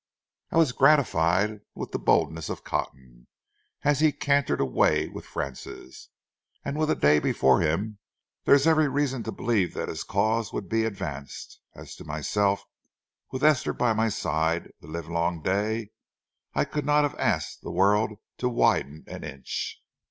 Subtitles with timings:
[0.49, 3.27] I was gratified with the boldness of Cotton,
[3.83, 6.09] as he cantered away with Frances,
[6.65, 7.99] and with the day before him
[8.45, 11.59] there was every reason to believe that his cause would he advanced.
[11.75, 12.63] As to myself,
[13.31, 15.91] with Esther by my side the livelong day,
[16.55, 19.83] I could not have asked the world to widen an inch.